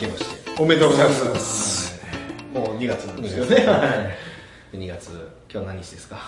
[0.00, 2.00] 明けましておめでとうございます。
[2.54, 3.56] もう2月なんですよね。
[3.66, 4.12] は
[4.72, 4.76] い。
[4.76, 5.10] 2月
[5.52, 6.18] 今日何日ですか？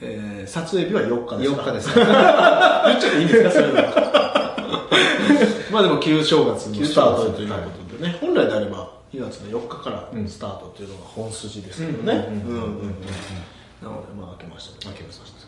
[0.00, 4.56] えー、撮影日は4日ですか？4日です 言っちゃっていいんですか、それは。
[5.72, 7.54] まあでも旧正月のスタートというこ
[7.90, 12.14] とでね、本来であれば2月の4日からスタートというのが本筋ですけどね。
[12.14, 14.88] なので、まあ明けました。
[14.90, 15.47] 明けました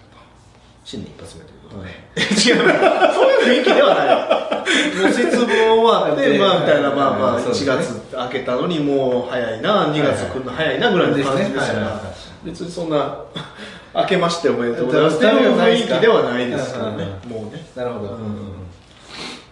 [0.85, 4.41] 新年一発目ということで、 違う、そういう雰囲気ではない。
[5.03, 8.01] もう節分終わって、まあみたいな、まあまあ、1そうですね。
[8.11, 12.01] 月明けたのにもう早いな、2月来るの早いなぐらいの感じですからは
[12.45, 13.19] い、別にそんな、
[13.95, 15.17] 明けましておめでとうございます。
[15.17, 17.65] っていう雰囲気ではないですけどね、もうね。
[17.75, 18.61] なるほど、うん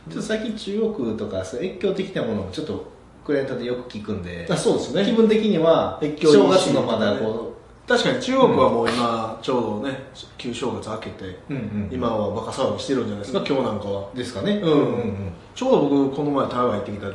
[0.08, 2.90] ちょっと最近中国とかそう越境的なものをちょっと
[3.26, 4.46] クライアントでよく聞くんで。
[4.48, 5.04] あそうですね。
[5.04, 7.54] 気分的には越境正月のまだこ
[7.88, 9.98] 確かに中国はもう今、ちょうどね、
[10.36, 11.88] 旧正月明けて、う、うんうん。
[11.90, 14.10] 今はバカ騒ぎしてるんじゃないですか、今日なんかは。
[14.14, 14.60] ですかね。
[14.62, 15.32] うんうんうん。
[15.54, 17.06] ちょうど僕この前台湾行ってきた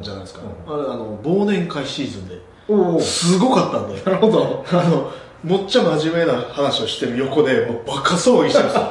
[0.00, 4.02] じゃないですか、あれあの忘年会シーズンですごかったんで。
[4.02, 4.64] なるほど。
[4.72, 5.10] あの
[5.44, 8.82] もっちゃ真面目な話をしてる横でもうバカ騒ぎしてるんですよ。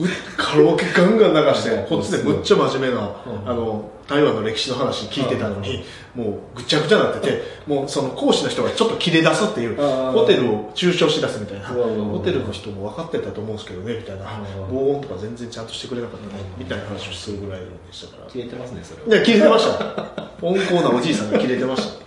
[0.00, 0.04] う
[0.38, 3.10] カラオケガンガン流してこっちでむっちゃ真面目な、
[3.44, 5.84] あの台湾の歴史の話聞いてたのに、
[6.16, 14.26] もうぐちゃぐちゃになっててもうその講師の人がちょっと切れ出すっていうホテルを中傷し出すみたいなホテルの人も分かってたと思うんですけどねみたいな。
[14.68, 18.28] 防音とか全然ちゃんとしてくれなかったねみたいな話をするぐらいでしたから。
[18.28, 19.08] 消えてますねそれは。
[19.08, 20.30] いや、切れてました。
[20.42, 22.00] 温厚なおじいさんが切れてました。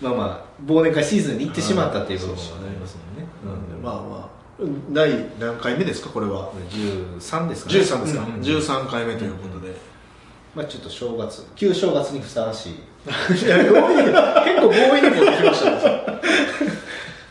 [0.00, 4.36] まあまあ忘年会シーズンに行ってしまったっていう部分もありますもんね、なんでまあまあ、
[4.90, 6.50] 第何回目ですか、これは。
[6.70, 7.78] 13ですかね。
[7.78, 8.24] 13ですか。
[8.24, 8.34] うん。
[8.34, 9.55] うん13回目ということで。
[10.56, 12.72] まあちょっと正月旧正月にふさわしい。
[13.06, 15.80] 結構強引に持ってきましたね。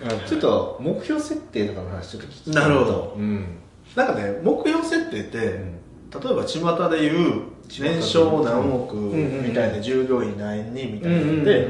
[0.30, 3.14] ちょっと目標設定とかの話ちょっと聞きたいなるほど。
[3.18, 3.58] うん。
[3.96, 7.42] なんかね、目標設定って、例えば巷で言う、
[7.80, 11.70] 年商何億みたいな従業員何人みたいなので、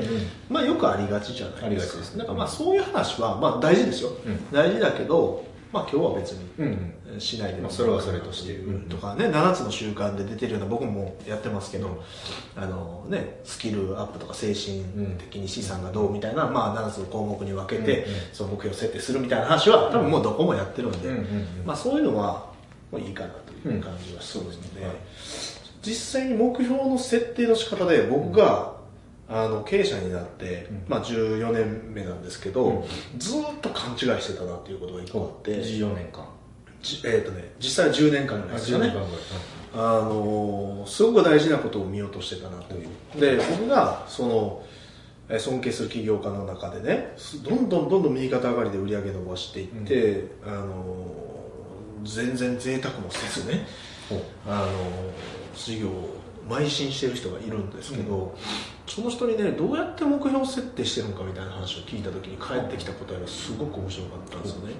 [0.49, 1.65] まあよくありがちじゃないですか。
[1.67, 4.09] ありがちですだからまあそういう話は、まあ大事ですよ。
[4.25, 4.51] うん。
[4.51, 6.45] 大事だけど、まあ今日は別に。
[7.19, 8.59] しないでまあそれはそれとして
[8.89, 12.03] とかね7つの習慣で出てるような僕もやってますけど、
[12.55, 14.83] あのね、スキルアップとか精神
[15.17, 18.19] 的に資産がどうみたいな、まあ、7つの項目に分けて、うんうん。
[18.33, 21.65] その目標設定するみたいな話は多分もうどこもやってるんで、うんうんうん。
[21.65, 22.51] まあ、そういうのは
[22.91, 23.33] もういいかな
[23.63, 24.57] という感じはするので、
[25.81, 28.74] 実際に目標の設定の仕方で僕が、
[29.27, 32.85] あの経営者になって、まあ、14年目なんですけど、
[33.17, 36.25] ずーっと勘違いしてたなっていうことが一個あって、14年間。
[36.81, 38.85] じえーとね、実際は10年間ぐらいですかね。
[38.85, 39.21] 10年間ぐらい。
[39.73, 43.19] あのーすごく大事なことを見落としてたなという。
[43.19, 44.63] で僕がその
[45.27, 53.65] えー尊敬する起業家の中でねすどんどんどんどん右肩上がりで売り上げ伸ばしていって、あのー全然贅沢もせずね、
[54.45, 54.69] あのー
[55.55, 56.13] 事業を
[56.47, 58.37] 邁進してる人がいるんですけど、
[58.87, 64.73] その人にねどうやって目標設定してるのかみたいな話を聞いた時に返ってきた答えがすごく面白かったんですよね、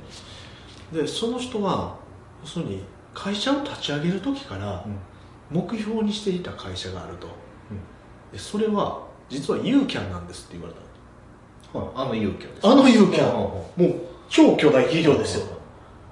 [0.93, 1.97] でその人は
[2.41, 2.83] 要するに
[3.13, 4.85] 会社を立ち上げる時から
[5.49, 7.27] 目標にしていた会社があると、
[8.31, 11.85] でそれは実はユーキャンなんですって言われたの。
[11.85, 11.93] はい。
[11.95, 12.67] あの勇気をです。
[12.67, 13.33] あのユーキャン。
[13.33, 15.47] もう超巨大企業ですよ。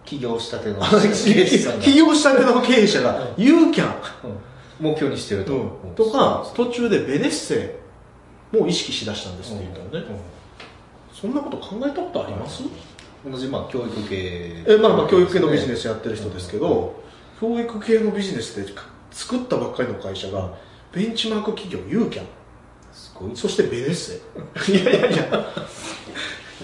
[0.06, 1.34] 起業したての起
[1.96, 3.94] 業したての経営者がユーキャン、
[4.80, 5.96] 目標にしてると、うん。
[5.96, 7.83] とか途中でベネッセ
[8.60, 10.08] も意識しだしたんですって言ったのね、
[11.12, 12.64] そんなこと考えたことあります、
[13.26, 14.64] 同じまあ教育系。
[14.68, 17.02] えまあまあ教育系のビジネスやってる人ですけど、
[17.40, 18.72] 教育系のビジネスで
[19.12, 20.54] 作ったばっかりの会社が
[20.92, 22.26] ベンチマーク企業ユーキャン。
[22.94, 23.32] すごい。
[23.36, 24.22] そしてベネッセ。
[24.72, 25.48] いやいやいや。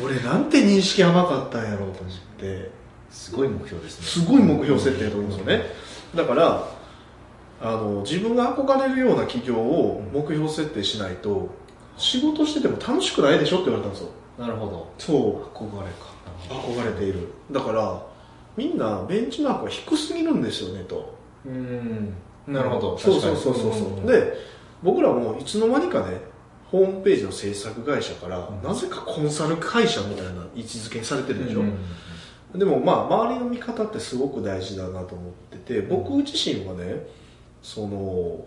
[0.04, 2.72] 俺なんて認識甘かったんやろうと思って。
[3.10, 4.06] すごい目標ですね。
[4.06, 5.64] すごい目標設定だと思うんですよね。
[6.16, 6.68] だから
[7.62, 11.50] あの自分が憧れるような企業を目標設定しないと
[12.00, 14.10] 仕事してても楽しくないでしょって言われたんですよ。
[14.38, 14.92] なるほど。
[14.98, 15.14] そ
[15.54, 15.56] う。
[15.56, 16.10] 憧れか。
[16.50, 17.28] 憧れている。
[17.52, 18.02] だから
[18.58, 21.14] みんなベンチマークが低すぎるんですよねと。
[21.46, 22.14] うん。
[22.48, 22.98] なるほど。
[22.98, 23.74] そうそうそうそう。
[23.74, 24.34] そうで
[24.82, 26.22] 僕らもいつの間にかね
[26.72, 31.64] ホームページの制作会社から、なぜかコンサル会社みたいな位置づけにされてるでしょ、
[32.56, 37.08] でもまあ周りの見方ってすごく大事だなと思ってて僕自身はね
[37.62, 37.88] その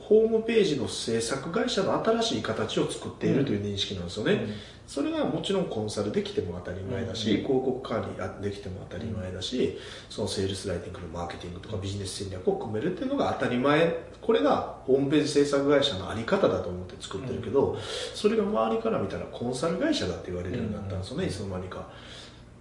[0.00, 4.47] ホームページの制作会社の新しい形を作っているという認識なんですよね、
[4.87, 7.37] それがもちろんコンサルできても当たり前だし、うん。
[7.47, 8.05] 広告管
[8.43, 9.79] 理できても当たり前だし、
[10.09, 14.11] そのセールスライティングのマーケティングとかビジネス戦略を組めるっていうのが当たり前。
[14.23, 17.76] これがホームページ制作会社のあり方だと思って作ってるけど、
[18.15, 21.88] それが周りから見たらコンサル会社だって言われるようになったんですよね、いつの間にか。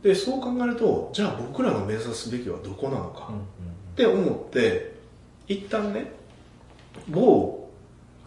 [0.01, 3.29] でそう考えるとじゃあ僕らの目指すべきはどこなのか、
[3.93, 4.95] って思って
[5.47, 6.11] 一旦ね
[7.09, 7.69] 某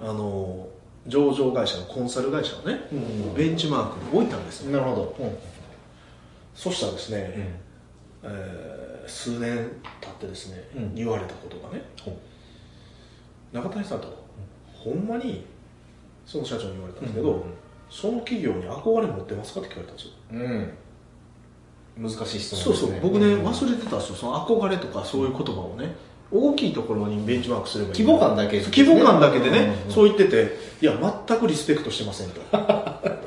[0.01, 0.69] あの
[1.07, 4.73] 上場会社のコンサル会社をね、うんベンチマークに置いたんですよ。
[4.73, 5.17] なるほど、
[6.55, 7.17] そしたらですね、
[8.23, 9.71] えー数年
[10.01, 10.95] 経ってですね、うん。
[10.95, 11.83] 言われたことがね
[13.53, 14.25] 中谷さんと、
[14.73, 15.45] ほんまに
[16.27, 17.55] その社長に言われたんですけど、うんうんうん。
[17.91, 20.13] その企業に憧れ持ってますかって聞かれたんですよ。
[21.99, 22.91] うん、難しい質そうそう。
[22.91, 23.47] 問ですね僕ねうん。
[23.47, 24.17] 忘れてたんですよ。
[24.17, 25.95] その憧れとかそういう言葉をね
[26.31, 27.99] 大きいところにベンチマークすればいい。
[27.99, 28.65] 規模感だけね。
[28.65, 30.93] 規模感だけでね、うんうんそう言ってていや
[31.27, 32.41] 全くリスペクトしてませんと。
[32.57, 33.21] は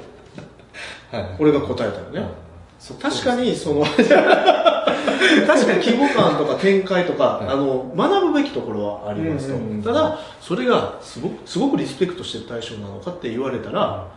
[1.11, 1.35] いはい。
[1.39, 2.97] 俺が答えたよね、うん。
[2.97, 7.47] 確かにその 確かに規模感とか展開とか、はい。
[7.47, 14.07] あの学ぶべきところはありますと、うんうんうんただそれがすごくすごくリスペクトしてる対象なのかって言われたら、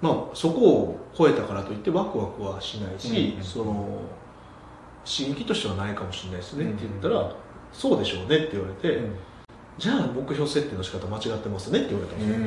[0.00, 3.88] まあ、そこを超えたからといってワクワクはしないし、うんうんその
[5.08, 7.32] 刺激としてはないかもしれないですねうんって言ったら、
[7.72, 9.12] そうでしょうねって言われて、うん。
[9.78, 12.40] じゃあ目標設定の仕方間違ってますねって言われたんですよ、う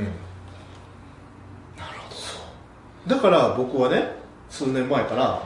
[3.08, 3.10] ん。
[3.10, 4.16] だから僕はね
[4.50, 5.42] 数年前から、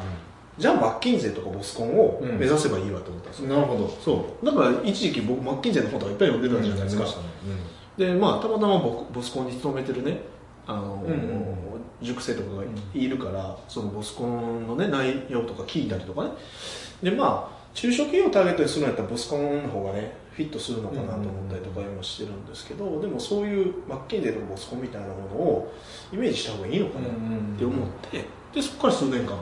[0.58, 3.88] じゃあマッキンゼーとかボスコンを目指せばいいわと思ったんですよ、なるほど。
[4.04, 4.46] そう。
[4.46, 7.04] だから一時期僕マッキンゼーの本とかいっぱい読んでたじゃないですか、
[7.98, 8.06] うん。
[8.06, 10.22] でまあたまたま僕ボスコンに勤めてるね
[10.66, 11.56] あの、うんうん
[12.02, 12.64] 塾生とかが
[12.94, 16.30] いるから、そのボスコンのね内容とか聞いたりとかね。
[17.02, 25.74] でまあ中小企業をターゲットにするんやったらボスコンの方がねフィットするのかなと思ったりとか今してるんですけど、でもそういうマッキンゼーとかボスコンみたいなものを
[26.12, 27.12] イメージした方がいいのかなっ
[27.58, 29.38] て思って、でそこから数年間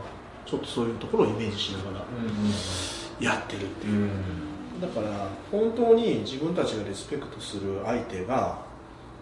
[0.45, 2.05] ちょっとそういうところをイメージしながら
[3.19, 3.93] やってるっていう。
[3.93, 4.81] うん。
[4.81, 8.59] だから本当に自分たちがリスペクトする相手が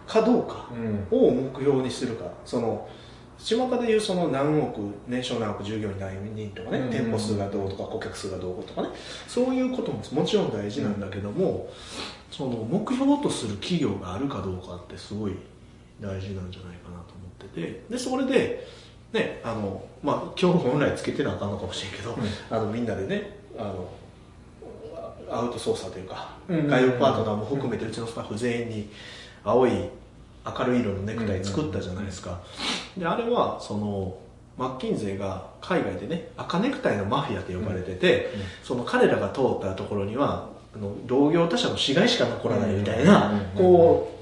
[0.08, 1.08] かどうかうん。
[1.18, 2.26] を目標にするか。
[2.46, 2.88] その
[3.44, 8.90] 巷でいうその何億年商何億従業員何人とかね、うん店舗数がどうとか顧客数がどうとかね。
[9.28, 11.70] そういうことももちろん大事なんだけども、
[12.30, 15.36] その目標とする企業があるかどうかってすごい
[16.00, 17.84] 大事なんじゃないかなと思ってて。
[17.90, 18.68] でそれで
[19.12, 22.16] ねあのまあ今日本来つけてなあかんのかもしれんけど、
[22.50, 23.90] あのみんなでねあの
[25.32, 28.90] アウト操作というか、うん外部パートナーも含めてうちのスタッフ全員に
[29.44, 29.72] 青い
[30.46, 32.42] 明るい色のネクタイ作ったじゃないですか、
[32.98, 34.18] であれはその
[34.58, 38.30] マッキンゼーが海外でね赤ネクタイのマフィアと呼ばれてて、
[38.64, 44.22] その彼らが通ったところにはあの同業他社の死骸しか残らないみたいな、うんこう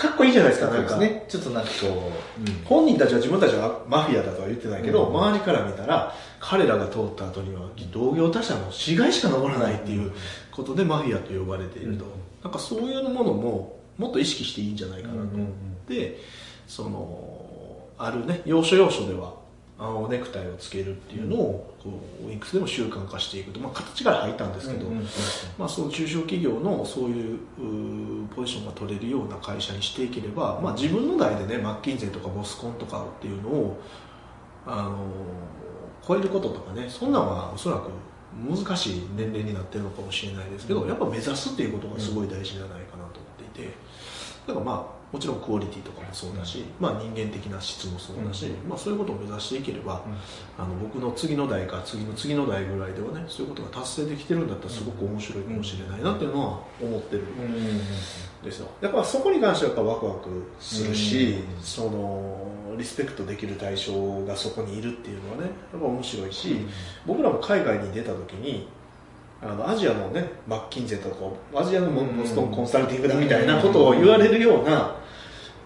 [0.00, 0.96] かっこいいじゃないですかなんか。
[0.96, 1.26] ね。
[1.28, 2.10] ちょっとなんかこ
[2.40, 10.12] う、本人たちは自分たちはマフィアだとは言ってないけど、うん周りから見たら彼らが通った後には同業他社の死骸しか残らないっていう
[10.52, 12.10] ことでマフィアと呼ばれていると、うん。
[12.42, 15.36] なんかそういうものももっと意識していいんじゃないかなと。
[15.36, 15.48] 思っ
[15.86, 16.18] て、
[16.66, 19.34] そのあるね要所要所では
[19.78, 21.90] 青ネクタイをつけるっていうのをこ
[22.22, 24.86] うウィンクスでも習慣化していくと、まあ、形から入ったんですけど、
[25.58, 27.38] まあ、その中小企業のそういう
[28.34, 33.82] ポジションが取れるような会社にしていければ、まあ、自分の代でねマッキンゼーとかボスコンとかっていうのを、
[34.66, 34.96] あのー
[36.06, 37.90] 超えることとかねそんなんはおそらく
[38.48, 43.20] 難しい年齢になってるのかもしれないですけど、やっぱ目指すっていうことがすごい大事じゃないかなと
[44.46, 50.02] だからまあもちろんクオリティとかもそうだし、まあ、人間的な質もそうだし、まあ、そういうことを目指していければ、
[50.56, 58.44] あの僕の次の代か次の次の代ぐらいではねそういうことが達成できてるんだったらすごく面白いかもしれないなっていうのは思ってるうん。
[58.44, 58.68] ですよ。
[58.80, 60.28] やっぱそこに関してはやっぱワクワク
[60.60, 61.62] するし、うん。
[61.62, 62.46] その
[62.78, 66.66] リスペクトできる対象がそこにいるっていうのはねやっぱ面白いし、
[67.04, 68.68] 僕らも海外に出た時に
[69.42, 71.16] あのアジアのねマッキンゼとか
[71.58, 72.26] アジアのボうん。
[72.26, 74.96] ストンコンサルティングだみたいなことを言われるような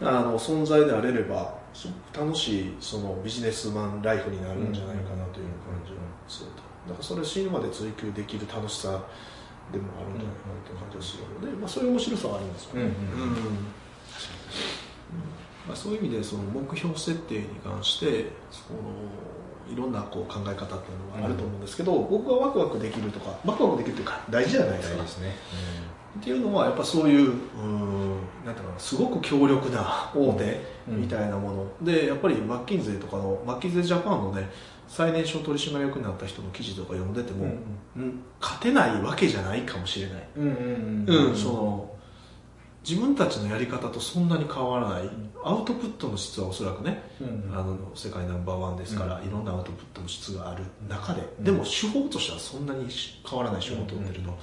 [0.01, 6.57] あの存在であれればすごく楽しいそのビジネスマンライフになるんじゃないかなという感じはすると
[6.89, 9.03] だからそれを死ぬまで追求できる楽しさ
[9.73, 12.89] でもあるんじゃないかなという感じがするので、まあ、そういう面白さはありますよね、うん。
[12.89, 12.91] うん。
[12.91, 13.35] うん。
[15.67, 18.79] まあ、そういう意味でその目標設定に関してその
[19.73, 25.07] いろんなこう考え方っていうのがあると思うんですけど、僕がワクワクできるとかワクワクできるというか大事じゃないですか。
[25.07, 25.35] すね。
[26.21, 27.31] っていうのはやっぱそういうう
[28.47, 31.01] なんていうのかなすごく強力な大手うん。
[31.01, 34.49] みたいなもの、でやっぱりマッキンゼーとかのマッキンゼージャパンのね
[34.87, 37.45] 最年少取締役になった人の記事とか読んでても、
[37.97, 41.37] うん勝てないわけじゃないかもしれない、うんうんうんうん。
[41.37, 41.91] その
[42.87, 45.09] 自分たちのやり方とそんなに変わらない、
[45.47, 51.45] アウトプットの質はおそらくね、うんあの世界ナンバーワンですから、いろんなアウトプットの質がある中で、うん。
[51.45, 52.87] でも手法としてはそんなに
[53.29, 54.39] 変わらない手法を取ってると、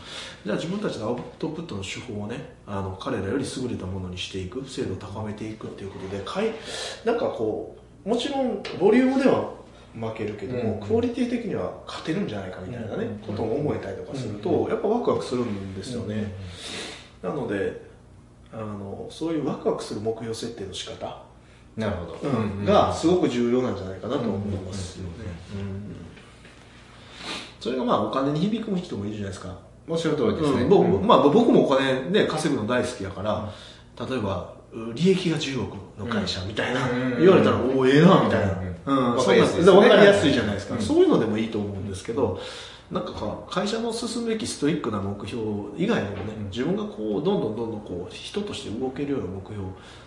[0.45, 6.51] じゃあ自分たちのアウトプットの手法をねあの彼らより優れたものにしていく精度を高めていくっていうことでかい
[7.03, 9.53] なんかこうもちろんボリュームでは
[9.95, 13.17] 負けるけども、うんクオリティ的には勝てるんじゃないかみたいなね、うん。
[13.19, 16.31] ことを思えたりとかすると、うんやっぱワクワクするんですよね、
[17.23, 17.90] なので
[18.53, 21.23] あのそういうワクワクする目標設定の仕方、
[21.77, 22.65] なるほど、うん。
[22.65, 25.11] がすごく重要なんじゃないかなと思いますよね。
[27.59, 29.57] それがまあお金に響く人もいるじゃないですか。
[29.87, 30.69] おっしゃる通りですね、うん。
[30.69, 33.51] 僕まあ、僕もお金、ね、稼ぐの大好きやから、
[34.07, 37.19] 例えばう利益が10億の会社みたいな、うん。
[37.19, 38.97] 言われたら、おおええなみたいな、うん。
[38.97, 39.15] うん。
[39.15, 39.77] わかりやすいですね。
[39.77, 40.81] わかりやすいじゃないですか、うん。
[40.81, 42.39] そういうのでもいいと思うんですけど、
[42.91, 45.41] なんかか会社の進むべきストイックな目標
[45.77, 46.45] 以外にもね、うん。
[46.49, 49.63] 自分がこうどんどんどんどんこう人として動けるような目標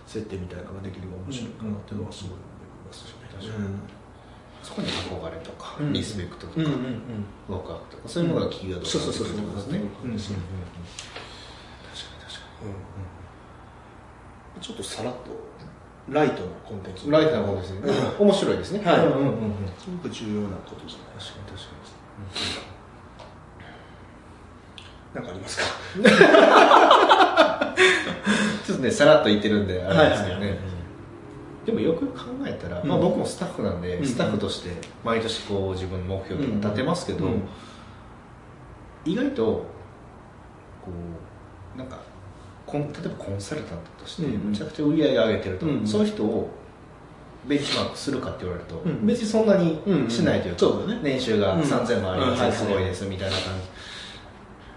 [0.07, 2.45] 設定みたいなのができれば面白いかなっていうのはすごい思い
[2.85, 3.29] ますよね。
[3.33, 3.69] 確かに
[4.63, 5.93] そこに憧れとか、うん。
[5.95, 6.67] リスペクトとか、うん。
[6.67, 10.05] うんうんワクワクとかそういうものがキーワードになってくるってことですね、そうそうそうそう。
[10.05, 10.13] うん。
[10.13, 10.13] うん。
[10.13, 10.41] うん確か
[12.05, 12.77] に確かに、
[14.55, 14.61] うん。
[14.61, 15.33] ちょっとさらっと
[16.13, 17.11] ライトなコンテンツ。
[17.11, 17.81] ライトなことですね、
[18.21, 18.85] 面白いですね。
[18.85, 18.97] はい。
[18.99, 19.05] うん。
[19.05, 19.17] うん。
[19.17, 19.25] うん。
[19.25, 21.41] うんすごく重要なことじゃないですか。
[21.49, 22.74] 確かなんか
[25.17, 25.65] ありますか？
[25.97, 26.05] に
[28.65, 30.59] ちょっとねさらっと言ってるんであれですけどね、はいはいはい。
[31.67, 32.89] でもよく考えたら、うん。
[32.89, 34.07] まあ、僕もスタッフなんで、うん。
[34.07, 34.71] スタッフとして
[35.05, 37.43] 毎年こう自分の目標とか立てますけど、うん。
[39.05, 39.65] 意外とこ
[41.75, 41.99] うなんか
[42.67, 44.41] コン例えばコンサルタントとしてうんうん。
[44.51, 45.87] むちゃくちゃ売り上げ上げてると、うんうん。
[45.87, 46.51] そういう人を
[47.47, 49.79] ベンチマークするかって言われると、うん別にそんなに
[50.09, 50.67] しないというか、
[51.03, 51.61] 年収がうん。
[51.61, 53.67] 3000万ありますすごいですみたいな感じ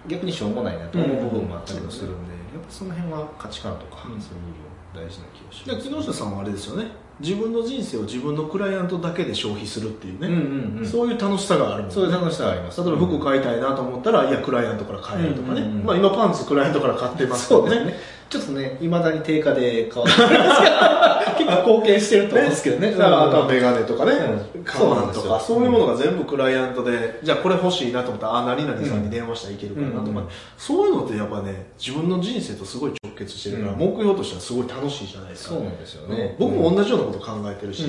[0.07, 4.21] 逆にしょうもないなと思う部分もあったりもするんで、やっぱその辺は価値観とか、うん。
[4.21, 5.89] そういうの大事な気がしでます。
[5.89, 6.91] 木下さんはあれですよね。
[7.19, 10.37] 自分の人生を自分のクライアントだけで消費するっていうね、うんう
[10.75, 10.85] んうん。
[10.85, 11.91] そういう楽しさがあるね。
[11.91, 12.81] そういう楽しさがあります。
[12.81, 17.85] 例えば服買いたいなと思ったら、いやクライアントから買えるとかね、うんうんうんまあ今パンツクライアントから買ってますけどね。
[17.85, 17.95] ね
[18.29, 20.97] ちょっとねいまだに定価で買われてるんですけど。
[21.37, 22.47] 結構貢献してると思う。
[22.47, 22.91] んですけどね。
[22.91, 24.11] だからあとはメガネとかね、
[24.55, 24.63] うん。
[24.63, 24.87] カバンとか。
[24.87, 25.39] そうなんですよ。
[25.39, 30.23] そういうものが全部クライアントで、じゃあこれ欲しいなと思ったらあ何々さんに電話したらいけるかなとか、
[30.57, 33.79] そういうのってやっぱね自分の人生とすごい直結してるから、うん。
[33.79, 35.55] 目標としてはすごい楽しいじゃないですか。
[35.55, 36.35] そうなんですよね。
[36.39, 37.85] 僕も同じようなこと考えてるし、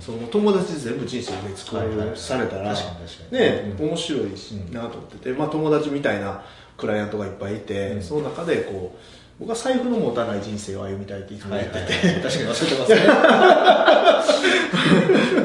[0.00, 3.38] その友達で全部人生で作はいはいはいされたら、確かに確かに。
[3.38, 3.88] ね、うん。
[3.88, 6.42] 面白いしなと思ってて、まあ、友達みたいな
[6.76, 8.02] クライアントがいっぱいいて、うん。
[8.02, 8.98] その中でこう
[9.38, 13.00] 僕は財布の持たない人生を歩みたいっていつも言ってて、確かに忘れてますね。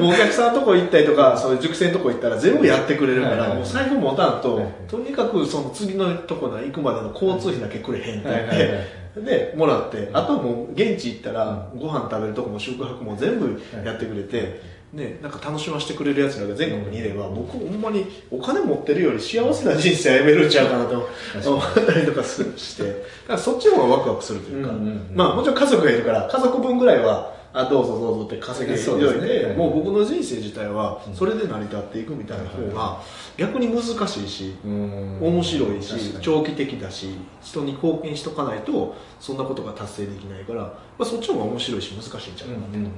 [0.00, 3.58] お客さんのとこ行ったりとか、そういう塾生のとこ行ったら全部やってくれるから、はいはいはい。
[3.58, 8.28] もう財布持たんと、はいはいとにかくその次のとこに行くまでの交通費だけくれへんって。
[8.28, 14.60] 言って、はいはいはいで、もらって、あとはもう現地行ったら、ご飯食べるとこも宿泊も全部やってくれて、
[14.92, 21.08] ね、なんか楽しませてくれるやつらが全国にいれば、僕ほんまにお金持ってるより幸せな人生歩めるんちゃうかなと
[21.50, 24.72] 思ったりとかするして、だからそっちの方がワクワクするというか、
[25.14, 33.00] まあもちろん家族がいるから、家族分ぐらいは、あ、どうぞどうぞって稼げそうておいて、ねもう僕の人生自体はそれで成り立っていくみたいな方が
[33.36, 35.18] 逆に難しいし、うん。
[35.20, 42.66] 面白いし長期的だし人に貢献しとかないとそんなことが達成できないから、まあ、そっちの方が面白いし難しいんちゃうかな。
[42.66, 42.90] って、うんうん。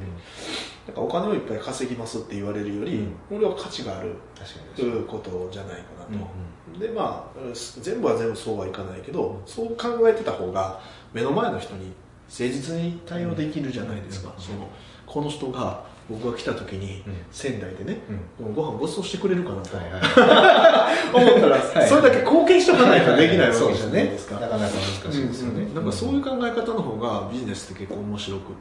[0.97, 2.97] お金をいっぱい稼ぎますって言われるより、
[3.31, 3.39] うん。
[3.39, 5.05] 俺は価値がある確かに確かに。
[5.07, 10.81] ことじゃないかなと、うんでまあ全部は全部そうはいかないけどそう考えてた方が
[11.13, 11.93] 目の前の人に
[12.29, 14.43] 誠実に対応できるじゃないですか、うん。
[14.43, 14.69] その
[15.07, 17.15] この人が僕が来た時にうん。
[17.31, 17.99] 仙台でね、
[18.39, 18.55] うん。
[18.55, 20.03] ご飯ごちそうしてくれるかなと、はいはい
[21.15, 21.89] 思ったら、はい。
[21.89, 24.35] それだけ貢献しとかないとできないわけじゃそうですねないですか。
[24.35, 28.53] なかなか難しいですよね、なんかそういう考え方の方がビジネスって結構面白く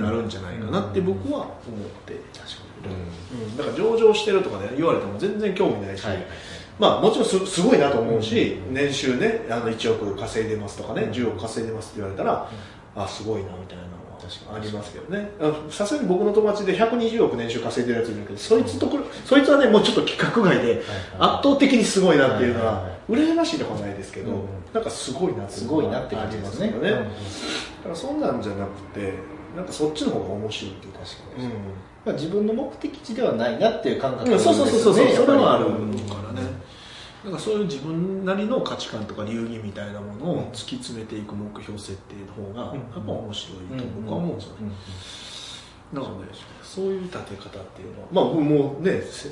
[0.00, 1.50] なるんじゃないかなって僕は思っ
[2.06, 3.56] て、確かうん。
[3.56, 6.04] だから上場してるとかね言われても全然興味ないし、
[6.78, 12.48] まあもちろんすすごいなと思うし、うん年収ねあの1億稼いでますとかね、10億稼いでますって言われたら、
[12.94, 15.30] あすごいなみたいなのはありますけどね。
[15.40, 20.82] あさすがに僕の友達で120億年収稼いでるやついるけどそいつところそいつはねもうちょっと規格外で
[21.18, 27.04] 圧倒的にすごいなっていうのは羨ましいとかないですけど、うんなんかすごいなってすごいなって感じますよね、だか
[27.90, 29.12] らそんなんじゃなくて
[29.54, 31.48] なんかそっちの方が面白いっていうか確かに
[32.04, 36.00] まあ、自分の目的地ではないなっていう感覚うん、そうそうそうそう、それはあるやっぱり。
[36.00, 36.21] からね、
[37.24, 44.72] なんかそういう自分なりの価値観とか流儀みたいなものを突き詰めていく目標設定の方がやっぱ面白いと僕は思うんですよね、
[45.92, 46.28] なので
[46.62, 49.30] そういう立て方っていうのはまあ僕もうねせ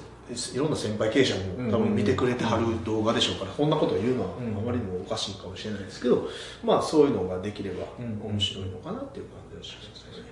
[0.54, 4.56] いろんな先輩経営者も多分見てくれてはる動画でしょうからこんなことを言うのはうん。
[4.56, 6.28] あまりにもおかしいかもしれないですけど
[6.62, 8.20] まあそういうのができればうん。
[8.30, 10.22] 面白いのかなっていう感じがしますね、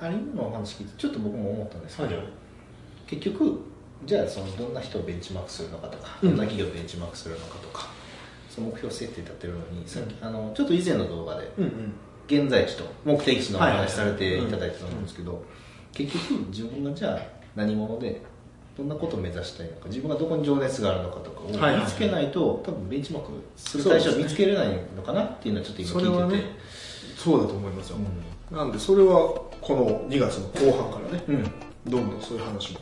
[0.00, 2.26] あれ今のお話聞いてちょっと僕も思ったんですけど、はい。
[3.06, 3.60] 結局
[4.04, 6.30] じゃあそのどんな人をベンチマークするのかとか、うん。
[6.30, 7.88] どんな企業をベンチマークするのかとか
[8.48, 11.50] その目標設定立てるのにさっき、あのちょっと以前の動画で
[12.26, 15.44] 現在地と目的地のお話されていただいたと思うんですけど、
[15.92, 17.20] 結局自分がじゃあ
[17.56, 18.22] 何者で
[18.76, 26.42] どんなことを目指したいのか自分がどこに情熱があるのかとかを見つけないと、多分ベンチマークする対象を見つけれないのかなっていうのはちょっと今聞いてて。
[26.44, 26.58] そね
[27.18, 27.96] そうだと思いますよ、
[28.52, 31.22] うなんでそれはこの2月の後半からね。
[31.28, 31.52] んうん、
[31.86, 32.80] どんどんそういう話も。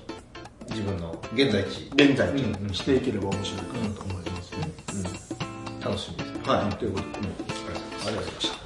[0.70, 2.74] 自分の現在地、現在地。
[2.74, 6.48] していければ面白いかなと思いますね、うん、楽しみです。
[6.48, 6.76] はい。
[6.76, 7.36] ということで、うん、あり
[8.06, 8.65] がとうございました